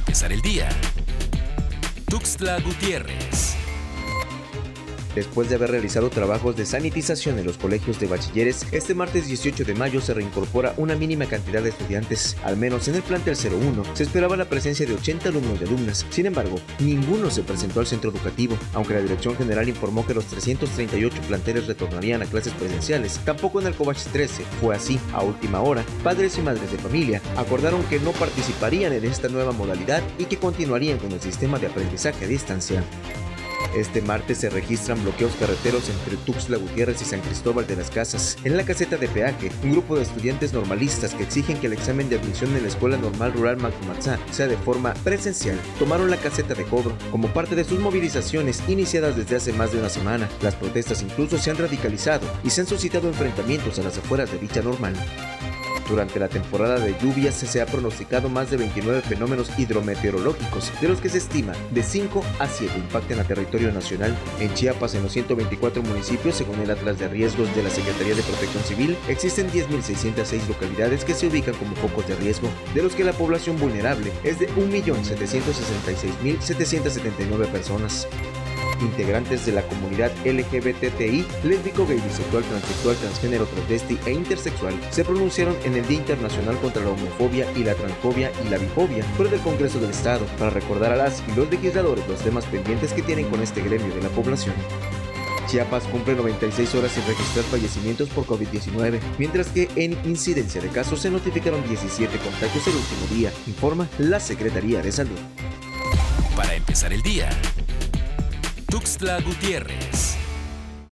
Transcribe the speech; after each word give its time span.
empezar 0.00 0.32
el 0.32 0.40
día. 0.40 0.68
Tuxtla 2.08 2.58
Gutiérrez. 2.60 3.59
Después 5.14 5.48
de 5.48 5.56
haber 5.56 5.70
realizado 5.70 6.08
trabajos 6.10 6.56
de 6.56 6.66
sanitización 6.66 7.38
en 7.38 7.46
los 7.46 7.58
colegios 7.58 7.98
de 7.98 8.06
bachilleres, 8.06 8.66
este 8.72 8.94
martes 8.94 9.26
18 9.26 9.64
de 9.64 9.74
mayo 9.74 10.00
se 10.00 10.14
reincorpora 10.14 10.74
una 10.76 10.94
mínima 10.94 11.26
cantidad 11.26 11.62
de 11.62 11.70
estudiantes. 11.70 12.36
Al 12.44 12.56
menos 12.56 12.86
en 12.88 12.94
el 12.94 13.02
plantel 13.02 13.36
01 13.36 13.84
se 13.94 14.04
esperaba 14.04 14.36
la 14.36 14.48
presencia 14.48 14.86
de 14.86 14.94
80 14.94 15.28
alumnos 15.28 15.60
y 15.60 15.64
alumnas. 15.64 16.06
Sin 16.10 16.26
embargo, 16.26 16.56
ninguno 16.78 17.30
se 17.30 17.42
presentó 17.42 17.80
al 17.80 17.86
centro 17.86 18.10
educativo, 18.10 18.56
aunque 18.74 18.94
la 18.94 19.02
Dirección 19.02 19.36
General 19.36 19.68
informó 19.68 20.06
que 20.06 20.14
los 20.14 20.26
338 20.26 21.22
planteles 21.28 21.66
retornarían 21.66 22.22
a 22.22 22.26
clases 22.26 22.52
presenciales. 22.52 23.18
Tampoco 23.24 23.60
en 23.60 23.66
el 23.66 23.74
Covach 23.74 24.02
13 24.12 24.44
fue 24.60 24.76
así. 24.76 24.98
A 25.12 25.22
última 25.22 25.60
hora, 25.60 25.84
padres 26.04 26.38
y 26.38 26.42
madres 26.42 26.70
de 26.70 26.78
familia 26.78 27.20
acordaron 27.36 27.82
que 27.84 27.98
no 27.98 28.12
participarían 28.12 28.92
en 28.92 29.04
esta 29.04 29.28
nueva 29.28 29.52
modalidad 29.52 30.02
y 30.18 30.26
que 30.26 30.38
continuarían 30.38 30.98
con 30.98 31.12
el 31.12 31.20
sistema 31.20 31.58
de 31.58 31.66
aprendizaje 31.66 32.24
a 32.24 32.28
distancia. 32.28 32.84
Este 33.74 34.02
martes 34.02 34.38
se 34.38 34.50
registran 34.50 35.02
bloqueos 35.02 35.32
carreteros 35.38 35.88
entre 35.88 36.16
Tuxtla 36.16 36.58
Gutiérrez 36.58 37.00
y 37.02 37.04
San 37.04 37.20
Cristóbal 37.20 37.66
de 37.66 37.76
las 37.76 37.90
Casas. 37.90 38.36
En 38.44 38.56
la 38.56 38.64
caseta 38.64 38.96
de 38.96 39.08
peaje, 39.08 39.50
un 39.62 39.72
grupo 39.72 39.96
de 39.96 40.02
estudiantes 40.02 40.52
normalistas 40.52 41.14
que 41.14 41.22
exigen 41.22 41.58
que 41.58 41.66
el 41.66 41.72
examen 41.72 42.08
de 42.08 42.18
admisión 42.18 42.54
en 42.56 42.62
la 42.62 42.68
Escuela 42.68 42.96
Normal 42.96 43.32
Rural 43.32 43.56
Macumatzá 43.58 44.18
sea 44.30 44.46
de 44.46 44.56
forma 44.56 44.94
presencial, 45.04 45.58
tomaron 45.78 46.10
la 46.10 46.16
caseta 46.16 46.54
de 46.54 46.64
cobro 46.64 46.96
como 47.10 47.28
parte 47.28 47.54
de 47.54 47.64
sus 47.64 47.78
movilizaciones 47.78 48.62
iniciadas 48.68 49.16
desde 49.16 49.36
hace 49.36 49.52
más 49.52 49.72
de 49.72 49.78
una 49.78 49.88
semana. 49.88 50.28
Las 50.42 50.54
protestas 50.54 51.02
incluso 51.02 51.38
se 51.38 51.50
han 51.50 51.58
radicalizado 51.58 52.26
y 52.42 52.50
se 52.50 52.62
han 52.62 52.66
suscitado 52.66 53.08
enfrentamientos 53.08 53.78
a 53.78 53.82
las 53.82 53.98
afueras 53.98 54.30
de 54.32 54.38
dicha 54.38 54.62
normal. 54.62 54.94
Durante 55.90 56.18
la 56.20 56.28
temporada 56.28 56.78
de 56.78 56.94
lluvias 57.02 57.34
se 57.34 57.60
ha 57.60 57.66
pronosticado 57.66 58.28
más 58.28 58.48
de 58.48 58.56
29 58.56 59.00
fenómenos 59.00 59.50
hidrometeorológicos, 59.58 60.70
de 60.80 60.86
los 60.86 61.00
que 61.00 61.08
se 61.08 61.18
estima 61.18 61.52
de 61.72 61.82
5 61.82 62.24
a 62.38 62.46
7 62.46 62.78
impacten 62.78 63.18
a 63.18 63.24
territorio 63.24 63.72
nacional. 63.72 64.16
En 64.38 64.54
Chiapas, 64.54 64.94
en 64.94 65.02
los 65.02 65.10
124 65.12 65.82
municipios, 65.82 66.36
según 66.36 66.60
el 66.60 66.70
Atlas 66.70 67.00
de 67.00 67.08
Riesgos 67.08 67.52
de 67.56 67.64
la 67.64 67.70
Secretaría 67.70 68.14
de 68.14 68.22
Protección 68.22 68.62
Civil, 68.62 68.96
existen 69.08 69.50
10.606 69.50 70.46
localidades 70.46 71.04
que 71.04 71.14
se 71.14 71.26
ubican 71.26 71.54
como 71.54 71.74
focos 71.74 72.06
de 72.06 72.14
riesgo, 72.14 72.48
de 72.72 72.84
los 72.84 72.94
que 72.94 73.02
la 73.02 73.12
población 73.12 73.58
vulnerable 73.58 74.12
es 74.22 74.38
de 74.38 74.48
1.766.779 74.50 77.48
personas 77.48 78.06
integrantes 78.80 79.46
de 79.46 79.52
la 79.52 79.62
comunidad 79.62 80.12
LGBTI, 80.24 81.26
lésbico, 81.44 81.86
gay, 81.86 82.00
bisexual, 82.00 82.44
transexual, 82.44 82.96
transgénero, 82.96 83.46
travesti 83.46 83.98
e 84.06 84.12
intersexual, 84.12 84.74
se 84.90 85.04
pronunciaron 85.04 85.56
en 85.64 85.76
el 85.76 85.86
Día 85.86 85.98
Internacional 85.98 86.56
contra 86.58 86.82
la 86.82 86.90
Homofobia 86.90 87.46
y 87.56 87.64
la 87.64 87.74
Transfobia 87.74 88.32
y 88.44 88.48
la 88.48 88.58
Bifobia 88.58 89.04
fuera 89.16 89.30
del 89.30 89.40
Congreso 89.40 89.78
del 89.80 89.90
Estado 89.90 90.26
para 90.38 90.50
recordar 90.50 90.92
a 90.92 90.96
las 90.96 91.22
y 91.28 91.36
los 91.36 91.50
legisladores 91.50 92.06
los 92.08 92.20
temas 92.20 92.44
pendientes 92.46 92.92
que 92.92 93.02
tienen 93.02 93.28
con 93.28 93.42
este 93.42 93.62
gremio 93.62 93.94
de 93.94 94.02
la 94.02 94.08
población. 94.08 94.54
Chiapas 95.50 95.82
cumple 95.84 96.14
96 96.14 96.74
horas 96.76 96.92
sin 96.92 97.04
registrar 97.06 97.44
fallecimientos 97.46 98.08
por 98.10 98.24
COVID-19, 98.24 99.00
mientras 99.18 99.48
que 99.48 99.68
en 99.74 99.98
incidencia 100.04 100.60
de 100.60 100.68
casos 100.68 101.00
se 101.00 101.10
notificaron 101.10 101.66
17 101.66 102.16
contagios 102.18 102.66
el 102.68 102.76
último 102.76 103.06
día, 103.16 103.32
informa 103.48 103.88
la 103.98 104.20
Secretaría 104.20 104.80
de 104.80 104.92
Salud. 104.92 105.18
Para 106.36 106.54
empezar 106.54 106.92
el 106.92 107.02
día, 107.02 107.28
Tuxtla 108.80 109.20
Gutiérrez. 109.20 110.19